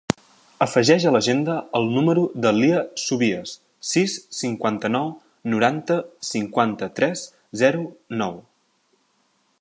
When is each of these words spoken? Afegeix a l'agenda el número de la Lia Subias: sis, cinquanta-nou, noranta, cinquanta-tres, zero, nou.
Afegeix 0.65 1.03
a 1.07 1.11
l'agenda 1.15 1.57
el 1.79 1.85
número 1.97 2.23
de 2.45 2.53
la 2.55 2.61
Lia 2.63 2.79
Subias: 3.03 3.53
sis, 3.91 4.17
cinquanta-nou, 4.39 5.13
noranta, 5.55 6.01
cinquanta-tres, 6.31 7.25
zero, 7.65 7.89
nou. 8.25 8.43